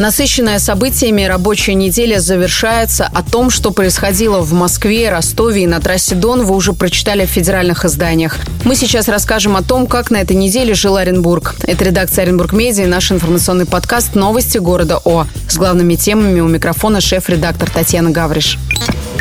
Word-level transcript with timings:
Насыщенная 0.00 0.58
событиями 0.58 1.24
рабочая 1.24 1.74
неделя 1.74 2.20
завершается. 2.20 3.04
О 3.12 3.22
том, 3.22 3.50
что 3.50 3.70
происходило 3.70 4.40
в 4.40 4.54
Москве, 4.54 5.10
Ростове 5.10 5.64
и 5.64 5.66
на 5.66 5.78
трассе 5.78 6.14
Дон, 6.14 6.46
вы 6.46 6.54
уже 6.54 6.72
прочитали 6.72 7.26
в 7.26 7.28
федеральных 7.28 7.84
изданиях. 7.84 8.38
Мы 8.64 8.76
сейчас 8.76 9.08
расскажем 9.08 9.56
о 9.56 9.62
том, 9.62 9.86
как 9.86 10.10
на 10.10 10.16
этой 10.16 10.36
неделе 10.36 10.72
жил 10.72 10.96
Оренбург. 10.96 11.54
Это 11.64 11.84
редакция 11.84 12.22
Оренбург 12.22 12.54
Медиа 12.54 12.84
и 12.84 12.86
наш 12.86 13.12
информационный 13.12 13.66
подкаст 13.66 14.14
«Новости 14.14 14.56
города 14.56 14.98
О». 15.04 15.26
С 15.48 15.58
главными 15.58 15.96
темами 15.96 16.40
у 16.40 16.48
микрофона 16.48 17.02
шеф-редактор 17.02 17.68
Татьяна 17.70 18.10
Гавриш. 18.10 18.56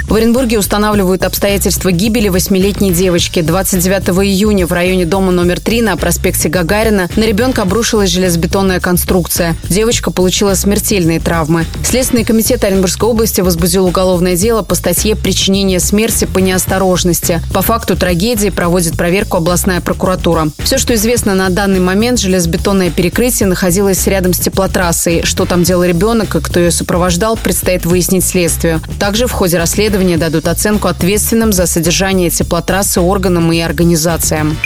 В 0.10 0.16
Оренбурге 0.16 0.58
устанавливают 0.58 1.24
обстоятельства 1.24 1.92
гибели 1.92 2.30
восьмилетней 2.30 2.92
девочки. 2.92 3.42
29 3.42 4.10
июня 4.26 4.66
в 4.66 4.74
районе 4.74 5.06
дома 5.06 5.32
номер 5.32 5.60
3 5.60 5.84
на 5.84 5.98
проспекте 5.98 6.50
Гагарина 6.50 7.10
на 7.16 7.24
ребенка 7.26 7.62
обрушилась 7.62 8.10
железобетонная 8.10 8.80
конструкция. 8.80 9.56
Девочка 9.70 10.10
получила 10.10 10.56
смертельные 10.56 11.20
травмы. 11.20 11.68
Следственный 11.84 12.26
комитет 12.26 12.64
Оренбургской 12.64 13.08
области 13.08 13.42
возбудил 13.42 13.86
уголовное 13.86 14.36
дело 14.36 14.64
по 14.64 14.74
статье 14.74 15.16
«Причинение 15.16 15.80
смерти 15.80 16.26
по 16.26 16.40
неосторожности». 16.40 17.40
По 17.54 17.62
факту 17.62 17.96
трагедии 17.96 18.50
проводит 18.50 18.98
проверку 18.98 19.38
областная 19.38 19.80
прокуратура. 19.80 20.48
Все, 20.58 20.80
что 20.80 20.96
известно 20.96 21.36
на 21.36 21.50
данный 21.50 21.82
момент, 21.82 22.20
железобетонное 22.20 22.90
перекрытие 22.90 23.48
находилось 23.48 24.08
рядом 24.08 24.34
с 24.34 24.40
теплотрассой. 24.40 25.22
Что 25.24 25.46
там 25.46 25.62
делал 25.62 25.84
ребенок 25.84 26.34
и 26.36 26.40
кто 26.40 26.60
ее 26.60 26.72
сопровождал, 26.72 27.38
предстоит 27.38 27.86
выяснить 27.86 28.26
следствию. 28.26 28.82
Также 29.00 29.28
в 29.28 29.32
ходе 29.34 29.60
расследования 29.60 29.99
исследования 30.00 30.18
дадут 30.18 30.48
оценку 30.48 30.88
ответственным 30.88 31.52
за 31.52 31.66
содержание 31.66 32.30
теплотрассы 32.30 33.02
органам 33.02 33.52
и 33.52 33.60
организациям. 33.60 34.58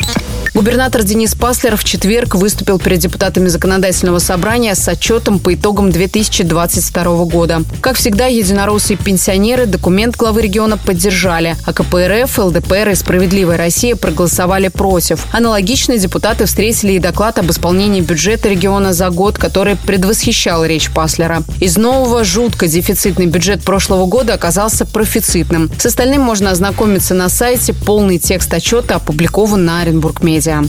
Губернатор 0.54 1.02
Денис 1.02 1.34
Паслер 1.34 1.76
в 1.76 1.84
четверг 1.84 2.36
выступил 2.36 2.78
перед 2.78 3.00
депутатами 3.00 3.48
законодательного 3.48 4.20
собрания 4.20 4.76
с 4.76 4.88
отчетом 4.88 5.40
по 5.40 5.56
итогам 5.56 5.92
2022 5.92 7.26
года. 7.26 7.64
Как 7.82 7.96
всегда, 7.96 8.28
единороссы 8.28 8.94
и 8.94 8.96
пенсионеры 8.96 9.66
документ 9.66 10.16
главы 10.16 10.44
региона 10.44 10.78
поддержали, 10.78 11.56
а 11.66 11.74
КПРФ, 11.74 12.38
ЛДПР 12.38 12.90
и 12.90 12.96
«Справедливая 12.96 13.58
Россия» 13.58 13.96
проголосовали 13.96 14.68
против. 14.68 15.26
Аналогично 15.32 15.98
депутаты 15.98 16.46
встретили 16.46 16.94
и 16.94 17.00
доклад 17.00 17.40
об 17.40 17.50
исполнении 17.50 18.02
бюджета 18.02 18.50
региона 18.50 18.94
за 18.94 19.10
год, 19.10 19.40
который 19.40 19.76
предвосхищал 19.76 20.64
речь 20.66 20.92
Паслера. 20.92 21.42
Из 21.62 21.78
нового 21.78 22.24
жутко 22.24 22.68
дефицитный 22.68 23.26
бюджет 23.26 23.64
прошлого 23.64 24.06
года 24.06 24.36
оказался 24.36 24.86
профицитным. 24.86 25.23
С 25.24 25.86
остальным 25.86 26.22
можно 26.22 26.52
ознакомиться 26.52 27.14
на 27.14 27.30
сайте. 27.30 27.74
Полный 27.74 28.20
текст 28.20 28.54
отчета 28.54 28.96
опубликован 28.96 29.66
на 29.66 29.82
Оренбург 29.82 30.22
Медиа. 30.24 30.64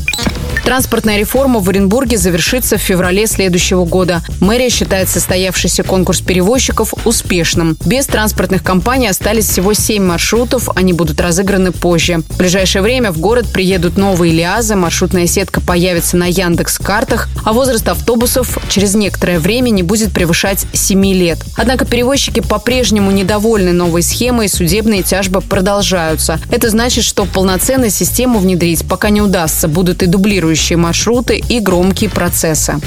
Транспортная 0.64 1.18
реформа 1.18 1.60
в 1.60 1.68
Оренбурге 1.68 2.16
завершится 2.16 2.78
в 2.78 2.80
феврале 2.80 3.26
следующего 3.26 3.84
года. 3.84 4.22
Мэрия 4.40 4.70
считает 4.70 5.10
состоявшийся 5.10 5.82
конкурс 5.82 6.22
перевозчиков 6.22 6.94
успешным. 7.04 7.76
Без 7.84 8.06
транспортных 8.06 8.62
компаний 8.62 9.08
остались 9.08 9.46
всего 9.46 9.74
7 9.74 10.02
маршрутов, 10.02 10.70
они 10.74 10.94
будут 10.94 11.20
разыграны 11.20 11.70
позже. 11.70 12.22
В 12.30 12.38
ближайшее 12.38 12.80
время 12.80 13.12
в 13.12 13.18
город 13.18 13.52
приедут 13.52 13.98
новые 13.98 14.32
Лиазы, 14.32 14.74
маршрутная 14.74 15.26
сетка 15.26 15.60
появится 15.60 16.16
на 16.16 16.24
Яндекс 16.24 16.78
картах, 16.78 17.28
а 17.44 17.52
возраст 17.52 17.86
автобусов 17.86 18.58
через 18.70 18.94
некоторое 18.94 19.38
время 19.38 19.68
не 19.68 19.82
будет 19.82 20.12
превышать 20.12 20.64
7 20.72 21.04
лет. 21.12 21.44
Однако 21.56 21.84
перевозчики 21.84 22.40
по-прежнему 22.40 23.10
недовольны 23.10 23.72
новой 23.72 24.02
схемой, 24.02 24.43
судебные 24.48 25.02
тяжбы 25.02 25.40
продолжаются. 25.40 26.40
Это 26.50 26.70
значит, 26.70 27.04
что 27.04 27.24
полноценную 27.24 27.90
систему 27.90 28.38
внедрить 28.38 28.86
пока 28.86 29.10
не 29.10 29.20
удастся, 29.20 29.68
будут 29.68 30.02
и 30.02 30.06
дублирующие 30.06 30.76
маршруты 30.76 31.38
и 31.38 31.60
громкие 31.60 32.10
процессы. 32.10 32.80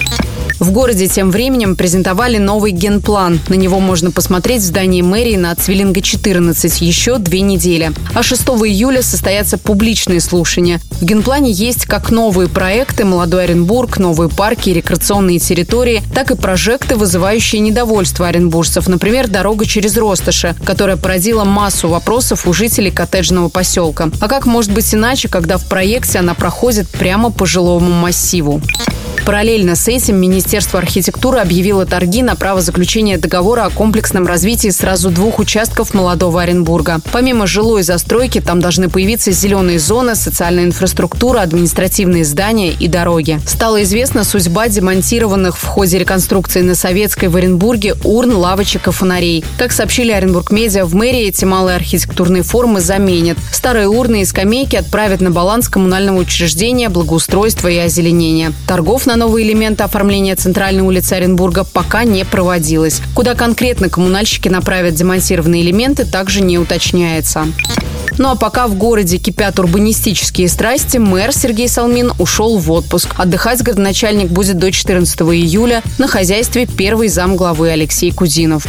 В 0.60 0.72
городе 0.72 1.08
тем 1.08 1.30
временем 1.30 1.76
презентовали 1.76 2.38
новый 2.38 2.72
генплан. 2.72 3.40
На 3.48 3.54
него 3.54 3.80
можно 3.80 4.10
посмотреть 4.10 4.64
в 4.64 4.66
здании 4.66 5.04
мэрии 5.04 5.36
на 5.36 5.54
Цвилинга 5.54 6.02
14 6.02 6.82
еще 6.82 7.20
две 7.20 7.42
недели. 7.42 7.92
А 8.16 8.24
6 8.24 8.42
июля 8.42 9.04
состоятся 9.04 9.60
публичные 9.60 10.20
слушания. 10.20 10.82
В 11.00 11.06
генплане 11.06 11.52
есть 11.52 11.86
как 11.86 12.10
новые 12.10 12.50
проекты 12.50 13.06
«Молодой 13.06 13.44
Оренбург», 13.44 14.00
новые 14.00 14.30
парки 14.30 14.70
и 14.70 14.74
рекреационные 14.74 15.38
территории, 15.38 16.02
так 16.16 16.32
и 16.32 16.36
прожекты, 16.36 16.96
вызывающие 16.96 17.62
недовольство 17.62 18.28
оренбуржцев. 18.28 18.88
Например, 18.88 19.28
дорога 19.28 19.66
через 19.66 19.96
Ростыши, 19.96 20.56
которая 20.66 20.98
породила 20.98 21.44
массу 21.48 21.90
вопросов 21.90 22.48
у 22.48 22.54
жителей 22.54 22.92
коттеджного 22.92 23.50
поселка. 23.50 24.10
А 24.20 24.28
как 24.28 24.46
может 24.46 24.72
быть 24.72 24.94
иначе, 24.94 25.28
когда 25.28 25.58
в 25.58 25.66
проекте 25.66 26.20
она 26.20 26.34
проходит 26.34 26.90
прямо 26.90 27.32
по 27.32 27.46
жилому 27.46 27.92
массиву? 27.92 28.62
Параллельно 29.28 29.76
с 29.76 29.90
этим 29.90 30.16
Министерство 30.16 30.80
архитектуры 30.80 31.40
объявило 31.40 31.86
торги 31.86 32.24
на 32.24 32.38
право 32.38 32.62
заключения 32.62 33.18
договора 33.18 33.66
о 33.66 33.70
комплексном 33.70 34.26
развитии 34.26 34.70
сразу 34.70 35.10
двух 35.10 35.40
участков 35.40 35.94
молодого 35.94 36.42
Оренбурга. 36.42 37.02
Помимо 37.12 37.46
жилой 37.46 37.84
застройки, 37.84 38.40
там 38.40 38.62
должны 38.62 38.88
появиться 38.88 39.34
зеленые 39.34 39.80
зоны, 39.80 40.16
социальная 40.16 40.64
инфраструктура, 40.64 41.42
административные 41.42 42.24
здания 42.24 42.72
и 42.72 42.88
дороги. 42.88 43.42
Стала 43.46 43.84
известна 43.84 44.24
судьба 44.24 44.70
демонтированных 44.70 45.58
в 45.58 45.66
ходе 45.66 46.00
реконструкции 46.00 46.62
на 46.62 46.74
Советской 46.74 47.28
в 47.28 47.36
Оренбурге 47.36 47.96
урн, 48.06 48.32
лавочек 48.32 48.88
и 48.88 48.92
фонарей. 48.92 49.44
Как 49.58 49.74
сообщили 49.74 50.14
Оренбург 50.14 50.52
Медиа, 50.52 50.86
в 50.86 50.96
мэрии 50.96 51.28
эти 51.28 51.44
малые 51.44 51.76
архитектурные 51.76 52.44
формы 52.44 52.80
заменят. 52.80 53.38
Старые 53.52 53.90
урны 53.90 54.22
и 54.22 54.26
скамейки 54.26 54.78
отправят 54.78 55.20
на 55.20 55.32
баланс 55.32 55.68
коммунального 55.68 56.18
учреждения, 56.18 56.88
благоустройства 56.88 57.68
и 57.68 57.76
озеленения. 57.76 58.54
Торгов 58.66 59.06
на 59.06 59.17
новые 59.18 59.48
элементы 59.48 59.84
оформления 59.84 60.36
центральной 60.36 60.84
улицы 60.84 61.14
Оренбурга 61.14 61.64
пока 61.64 62.04
не 62.04 62.24
проводилось. 62.24 63.02
Куда 63.14 63.36
конкретно 63.36 63.90
коммунальщики 63.90 64.48
направят 64.48 64.94
демонтированные 64.96 65.64
элементы, 65.64 66.06
также 66.06 66.42
не 66.42 66.58
уточняется. 66.58 67.48
Ну 68.18 68.30
а 68.30 68.36
пока 68.36 68.68
в 68.68 68.76
городе 68.76 69.18
кипят 69.18 69.60
урбанистические 69.60 70.48
страсти, 70.48 70.98
мэр 70.98 71.32
Сергей 71.32 71.68
Салмин 71.68 72.14
ушел 72.18 72.58
в 72.58 72.72
отпуск. 72.72 73.14
Отдыхать 73.18 73.62
городоначальник 73.62 74.30
будет 74.30 74.58
до 74.58 74.72
14 74.72 75.20
июля 75.22 75.84
на 75.98 76.08
хозяйстве 76.08 76.66
первый 76.66 77.10
зам 77.10 77.36
главы 77.36 77.70
Алексей 77.70 78.12
Кузинов. 78.12 78.66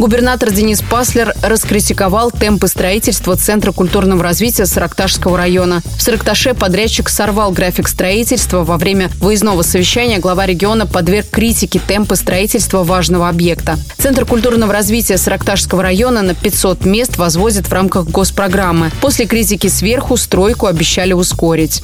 Губернатор 0.00 0.50
Денис 0.50 0.80
Паслер 0.80 1.34
раскритиковал 1.42 2.30
темпы 2.30 2.68
строительства 2.68 3.36
Центра 3.36 3.70
культурного 3.70 4.22
развития 4.22 4.64
Саракташского 4.64 5.36
района. 5.36 5.82
В 5.98 6.00
Саракташе 6.00 6.54
подрядчик 6.54 7.10
сорвал 7.10 7.52
график 7.52 7.86
строительства. 7.86 8.64
Во 8.64 8.78
время 8.78 9.10
выездного 9.20 9.60
совещания 9.60 10.18
глава 10.18 10.46
региона 10.46 10.86
подверг 10.86 11.28
критике 11.28 11.82
темпы 11.86 12.16
строительства 12.16 12.82
важного 12.82 13.28
объекта. 13.28 13.78
Центр 13.98 14.24
культурного 14.24 14.72
развития 14.72 15.18
Саракташского 15.18 15.82
района 15.82 16.22
на 16.22 16.34
500 16.34 16.86
мест 16.86 17.18
возводит 17.18 17.66
в 17.66 17.72
рамках 17.74 18.06
госпрограммы. 18.06 18.90
После 19.02 19.26
критики 19.26 19.66
сверху 19.66 20.16
стройку 20.16 20.64
обещали 20.64 21.12
ускорить. 21.12 21.82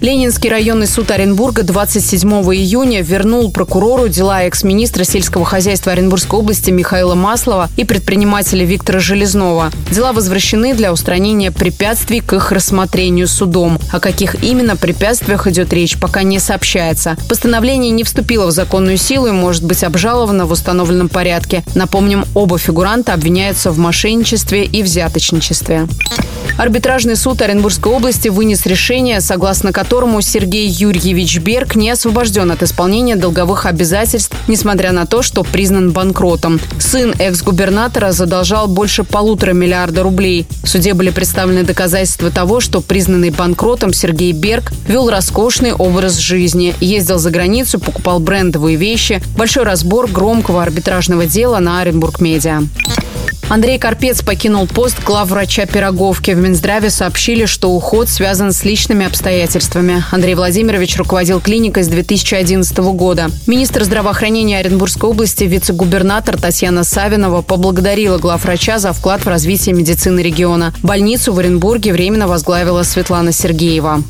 Ленинский 0.00 0.48
районный 0.48 0.86
суд 0.86 1.10
Оренбурга 1.10 1.62
27 1.62 2.26
июня 2.54 3.02
вернул 3.02 3.52
прокурору 3.52 4.08
дела 4.08 4.44
экс-министра 4.44 5.04
сельского 5.04 5.44
хозяйства 5.44 5.92
Оренбургской 5.92 6.38
области 6.38 6.70
Михаила 6.70 7.14
Маслова 7.14 7.68
и 7.76 7.84
предпринимателя 7.84 8.64
Виктора 8.64 8.98
Железного. 8.98 9.70
Дела 9.90 10.14
возвращены 10.14 10.72
для 10.72 10.90
устранения 10.90 11.50
препятствий 11.50 12.20
к 12.20 12.32
их 12.32 12.50
рассмотрению 12.50 13.28
судом. 13.28 13.78
О 13.92 14.00
каких 14.00 14.42
именно 14.42 14.74
препятствиях 14.74 15.46
идет 15.46 15.70
речь, 15.74 15.98
пока 15.98 16.22
не 16.22 16.38
сообщается. 16.38 17.18
Постановление 17.28 17.90
не 17.90 18.02
вступило 18.02 18.46
в 18.46 18.52
законную 18.52 18.96
силу 18.96 19.26
и 19.26 19.32
может 19.32 19.64
быть 19.64 19.84
обжаловано 19.84 20.46
в 20.46 20.52
установленном 20.52 21.10
порядке. 21.10 21.62
Напомним, 21.74 22.24
оба 22.34 22.56
фигуранта 22.56 23.12
обвиняются 23.12 23.70
в 23.70 23.76
мошенничестве 23.76 24.64
и 24.64 24.82
взяточничестве. 24.82 25.86
Арбитражный 26.56 27.16
суд 27.16 27.42
Оренбургской 27.42 27.92
области 27.92 28.28
вынес 28.28 28.66
решение, 28.66 29.20
согласно 29.20 29.72
которому 29.72 29.89
Сергей 30.30 30.68
Юрьевич 30.68 31.38
Берг 31.40 31.74
не 31.74 31.90
освобожден 31.90 32.52
от 32.52 32.62
исполнения 32.62 33.16
долговых 33.16 33.66
обязательств, 33.66 34.32
несмотря 34.46 34.92
на 34.92 35.04
то, 35.04 35.22
что 35.22 35.42
признан 35.42 35.90
банкротом. 35.90 36.60
Сын 36.78 37.12
экс-губернатора 37.18 38.12
задолжал 38.12 38.68
больше 38.68 39.02
полутора 39.02 39.52
миллиарда 39.52 40.04
рублей. 40.04 40.46
В 40.62 40.68
суде 40.68 40.94
были 40.94 41.10
представлены 41.10 41.64
доказательства 41.64 42.30
того, 42.30 42.60
что 42.60 42.80
признанный 42.80 43.30
банкротом 43.30 43.92
Сергей 43.92 44.30
Берг 44.30 44.72
вел 44.86 45.10
роскошный 45.10 45.72
образ 45.72 46.18
жизни, 46.18 46.74
ездил 46.80 47.18
за 47.18 47.30
границу, 47.30 47.80
покупал 47.80 48.20
брендовые 48.20 48.76
вещи. 48.76 49.20
Большой 49.36 49.64
разбор 49.64 50.08
громкого 50.08 50.62
арбитражного 50.62 51.26
дела 51.26 51.58
на 51.58 51.80
Оренбург 51.80 52.20
Медиа. 52.20 52.62
Андрей 53.50 53.80
Карпец 53.80 54.22
покинул 54.22 54.68
пост 54.68 55.02
главврача 55.02 55.66
Пироговки. 55.66 56.30
В 56.30 56.38
Минздраве 56.38 56.88
сообщили, 56.88 57.46
что 57.46 57.72
уход 57.72 58.08
связан 58.08 58.52
с 58.52 58.62
личными 58.62 59.04
обстоятельствами. 59.04 60.04
Андрей 60.12 60.36
Владимирович 60.36 60.96
руководил 60.96 61.40
клиникой 61.40 61.82
с 61.82 61.88
2011 61.88 62.78
года. 62.78 63.28
Министр 63.48 63.82
здравоохранения 63.82 64.60
Оренбургской 64.60 65.10
области, 65.10 65.42
вице-губернатор 65.42 66.40
Татьяна 66.40 66.84
Савинова 66.84 67.42
поблагодарила 67.42 68.18
главврача 68.18 68.78
за 68.78 68.92
вклад 68.92 69.24
в 69.24 69.28
развитие 69.28 69.74
медицины 69.74 70.20
региона. 70.20 70.72
Больницу 70.84 71.32
в 71.32 71.40
Оренбурге 71.40 71.92
временно 71.92 72.28
возглавила 72.28 72.84
Светлана 72.84 73.32
Сергеева. 73.32 74.04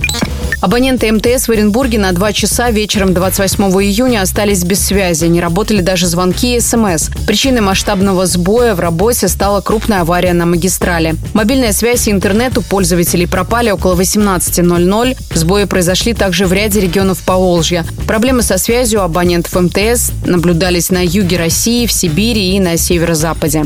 Абоненты 0.60 1.10
МТС 1.10 1.48
в 1.48 1.52
Оренбурге 1.52 1.98
на 1.98 2.12
два 2.12 2.34
часа 2.34 2.70
вечером 2.70 3.14
28 3.14 3.64
июня 3.82 4.20
остались 4.20 4.62
без 4.62 4.84
связи. 4.84 5.24
Не 5.24 5.40
работали 5.40 5.80
даже 5.80 6.06
звонки 6.06 6.56
и 6.56 6.60
СМС. 6.60 7.08
Причиной 7.26 7.62
масштабного 7.62 8.26
сбоя 8.26 8.74
в 8.74 8.80
работе 8.80 9.28
стала 9.30 9.60
крупная 9.60 10.02
авария 10.02 10.34
на 10.34 10.44
магистрали. 10.44 11.14
Мобильная 11.32 11.72
связь 11.72 12.06
и 12.08 12.10
интернет 12.10 12.58
у 12.58 12.62
пользователей 12.62 13.26
пропали 13.26 13.70
около 13.70 13.94
18.00. 13.94 15.16
Сбои 15.34 15.64
произошли 15.64 16.12
также 16.12 16.46
в 16.46 16.52
ряде 16.52 16.80
регионов 16.80 17.22
Поволжья. 17.22 17.86
Проблемы 18.06 18.42
со 18.42 18.58
связью 18.58 19.02
абонентов 19.02 19.54
МТС 19.54 20.12
наблюдались 20.26 20.90
на 20.90 21.04
юге 21.04 21.38
России, 21.38 21.86
в 21.86 21.92
Сибири 21.92 22.56
и 22.56 22.60
на 22.60 22.76
северо-западе. 22.76 23.64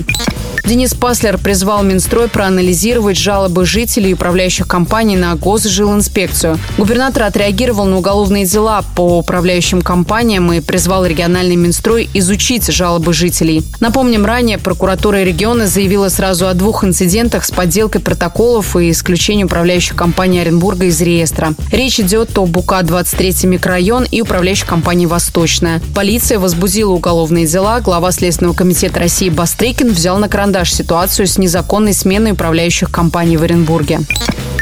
Денис 0.65 0.95
Паслер 0.95 1.37
призвал 1.37 1.83
Минстрой 1.83 2.27
проанализировать 2.27 3.19
жалобы 3.19 3.67
жителей 3.67 4.11
и 4.11 4.15
управляющих 4.15 4.67
компаний 4.67 5.15
на 5.15 5.35
госжилинспекцию. 5.35 6.59
Губернатор 6.79 7.25
отреагировал 7.25 7.85
на 7.85 7.99
уголовные 7.99 8.47
дела 8.47 8.83
по 8.97 9.19
управляющим 9.19 9.83
компаниям 9.83 10.51
и 10.55 10.61
призвал 10.61 11.05
региональный 11.05 11.57
Минстрой 11.57 12.09
изучить 12.15 12.73
жалобы 12.73 13.13
жителей. 13.13 13.63
Напомним, 13.81 14.25
ранее 14.25 14.57
прокуратура 14.57 15.23
региона 15.23 15.67
заявила 15.67 16.09
сразу 16.09 16.49
о 16.49 16.55
двух 16.55 16.83
инцидентах 16.83 17.45
с 17.45 17.51
подделкой 17.51 18.01
протоколов 18.01 18.75
и 18.75 18.91
исключением 18.91 19.49
управляющих 19.49 19.95
компаний 19.95 20.41
Оренбурга 20.41 20.87
из 20.87 20.99
реестра. 21.03 21.53
Речь 21.73 22.01
идет 22.01 22.39
о 22.39 22.47
БУКа-23 22.47 23.47
микрорайон 23.49 24.07
и 24.11 24.23
управляющей 24.23 24.67
компании 24.67 25.05
«Восточная». 25.05 25.83
Полиция 25.95 26.39
возбудила 26.39 26.93
уголовные 26.93 27.47
дела. 27.47 27.83
Глава 27.83 28.13
Следственного 28.13 28.55
комитета 28.55 29.01
России 29.01 29.29
Бастрыкин 29.29 29.93
взял 29.93 30.17
на 30.17 30.31
карандаш 30.31 30.54
карандаш 30.55 30.73
ситуацию 30.73 31.27
с 31.27 31.37
незаконной 31.37 31.93
сменой 31.93 32.31
управляющих 32.31 32.89
компаний 32.89 33.37
в 33.37 33.43
Оренбурге. 33.43 33.99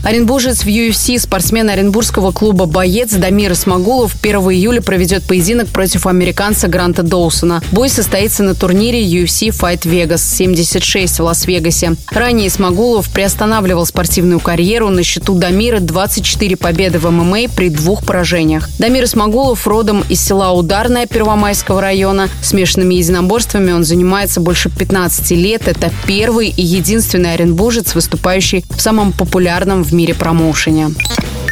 Оренбуржец 0.04 0.64
в 0.64 0.66
UFC, 0.66 1.16
спортсмен 1.16 1.70
Оренбургского 1.70 2.32
клуба 2.32 2.66
«Боец» 2.66 3.12
Дамир 3.12 3.52
Исмагулов 3.52 4.16
1 4.20 4.37
июля 4.50 4.81
проведет 4.81 5.22
поединок 5.22 5.69
против 5.69 6.08
американца 6.08 6.66
Гранта 6.66 7.04
Доусона. 7.04 7.62
Бой 7.70 7.88
состоится 7.88 8.43
на 8.43 8.56
турнире 8.56 9.00
UFC 9.00 9.50
Fight 9.50 9.82
Vegas 9.82 10.19
76 10.19 11.20
в 11.20 11.22
Лас-Вегасе. 11.22 11.94
Ранее 12.10 12.49
Исмагулов 12.49 13.10
приостанавливал 13.10 13.87
спортивную 13.87 14.40
карьеру. 14.40 14.88
На 14.88 15.04
счету 15.04 15.34
Дамира 15.34 15.78
24 15.78 16.56
победы 16.56 16.98
в 16.98 17.08
ММА 17.08 17.48
при 17.55 17.69
двух 17.69 18.05
поражениях. 18.05 18.69
Дамир 18.81 19.05
Исмагулов 19.05 19.69
родом 19.69 20.05
из 20.08 20.20
села 20.20 20.50
Ударное 20.50 21.06
Первомайского 21.06 21.81
района. 21.81 22.28
Смешанными 22.43 22.94
единоборствами 22.94 23.70
он 23.70 23.84
занимается 23.84 24.40
больше 24.40 24.69
15 24.69 25.31
лет. 25.31 25.69
Это 25.69 25.93
первый 26.08 26.48
и 26.48 26.62
единственный 26.62 27.34
оренбуржец, 27.34 27.94
выступающий 27.94 28.64
в 28.69 28.81
самом 28.81 29.12
популярном 29.12 29.84
в 29.84 29.91
в 29.92 29.94
мире 29.94 30.14
промоушене. 30.14 30.90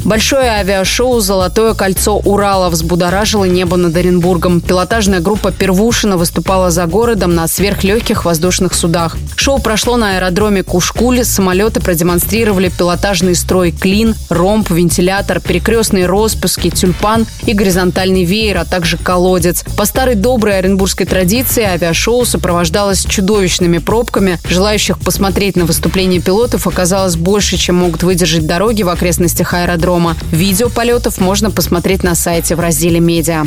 Большое 0.05 0.49
авиашоу 0.49 1.21
«Золотое 1.21 1.75
кольцо 1.75 2.17
Урала» 2.17 2.71
взбудоражило 2.71 3.45
небо 3.45 3.77
над 3.77 3.95
Оренбургом. 3.95 4.63
Пилотажная 4.63 5.21
группа 5.21 5.53
«Первушина» 5.53 6.17
выступала 6.17 6.71
за 6.71 6.87
городом 6.87 7.35
на 7.35 7.47
сверхлегких 7.47 8.25
воздушных 8.25 8.73
судах. 8.73 9.19
Шоу 9.37 9.61
прошло 9.61 9.99
на 9.99 10.17
аэродроме 10.17 10.63
Кушкуль. 10.63 11.23
Самолеты 11.25 11.81
продемонстрировали 11.81 12.71
пилотажный 12.71 13.35
строй 13.35 13.73
«Клин», 13.73 14.15
«Ромб», 14.31 14.71
«Вентилятор», 14.71 15.39
перекрестные 15.39 16.07
распуски, 16.07 16.71
«Тюльпан» 16.71 17.27
и 17.45 17.53
горизонтальный 17.53 18.25
веер, 18.25 18.59
а 18.59 18.65
также 18.65 18.97
«Колодец». 18.97 19.65
По 19.77 19.85
старой 19.85 20.15
доброй 20.15 20.59
оренбургской 20.59 21.05
традиции 21.05 21.63
авиашоу 21.63 22.25
сопровождалось 22.25 23.05
чудовищными 23.05 23.79
пробками. 23.79 24.39
Желающих 24.49 24.99
посмотреть 24.99 25.57
на 25.57 25.67
выступление 25.67 26.23
пилотов 26.23 26.67
оказалось 26.67 27.17
больше, 27.17 27.59
чем 27.59 27.77
могут 27.77 28.03
выдержать 28.03 28.47
дороги 28.47 28.83
в 28.83 28.89
окрестностях 28.89 29.53
аэродрома 29.53 29.90
аэродрома. 29.91 30.17
Видео 30.31 30.69
полетов 30.69 31.21
можно 31.21 31.51
посмотреть 31.51 32.03
на 32.03 32.15
сайте 32.15 32.55
в 32.55 32.61
разделе 32.61 33.01
«Медиа». 33.01 33.47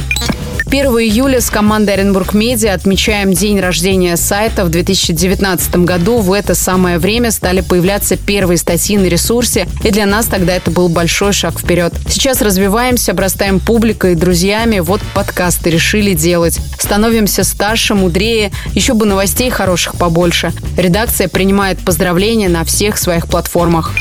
1 0.65 0.85
июля 0.87 1.39
с 1.39 1.51
командой 1.51 1.93
Оренбург 1.93 2.33
Медиа 2.33 2.73
отмечаем 2.73 3.31
день 3.31 3.59
рождения 3.59 4.17
сайта. 4.17 4.65
В 4.65 4.69
2019 4.69 5.75
году 5.77 6.17
в 6.17 6.33
это 6.33 6.55
самое 6.55 6.97
время 6.97 7.29
стали 7.29 7.61
появляться 7.61 8.15
первые 8.15 8.57
статьи 8.57 8.97
на 8.97 9.05
ресурсе, 9.05 9.67
и 9.83 9.91
для 9.91 10.07
нас 10.07 10.25
тогда 10.25 10.55
это 10.55 10.71
был 10.71 10.89
большой 10.89 11.31
шаг 11.31 11.59
вперед. 11.59 11.93
Сейчас 12.07 12.41
развиваемся, 12.41 13.11
обрастаем 13.11 13.59
публикой 13.59 14.13
и 14.13 14.15
друзьями. 14.15 14.79
Вот 14.79 15.01
подкасты 15.13 15.69
решили 15.69 16.15
делать. 16.15 16.59
Становимся 16.79 17.43
старше, 17.43 17.93
мудрее, 17.93 18.51
еще 18.73 18.95
бы 18.95 19.05
новостей 19.05 19.51
хороших 19.51 19.95
побольше. 19.95 20.53
Редакция 20.75 21.27
принимает 21.27 21.77
поздравления 21.85 22.49
на 22.49 22.63
всех 22.63 22.97
своих 22.97 23.27
платформах. 23.27 23.91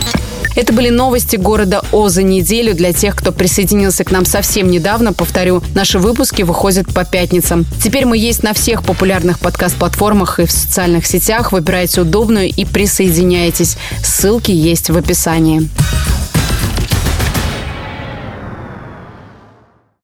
Это 0.55 0.73
были 0.73 0.91
новости 0.91 1.37
города 1.37 1.83
О 1.93 2.09
за 2.09 2.23
неделю. 2.23 2.75
Для 2.75 2.93
тех, 2.93 3.17
кто 3.17 3.33
присоединился 3.33 4.05
к 4.05 4.11
нам 4.11 4.25
совсем 4.25 4.71
недавно, 4.71 5.13
повторю, 5.13 5.63
наши 5.75 5.99
выпуски 5.99 6.43
выходят 6.43 6.93
по 6.93 7.05
пятницам. 7.05 7.65
Теперь 7.83 8.05
мы 8.05 8.19
есть 8.19 8.43
на 8.43 8.53
всех 8.53 8.83
популярных 8.85 9.39
подкаст-платформах 9.39 10.41
и 10.41 10.47
в 10.47 10.53
социальных 10.53 11.07
сетях. 11.07 11.53
Выбирайте 11.53 12.03
удобную 12.03 12.49
и 12.49 12.65
присоединяйтесь. 12.65 13.77
Ссылки 14.03 14.51
есть 14.51 14.91
в 14.91 14.97
описании. 14.97 15.69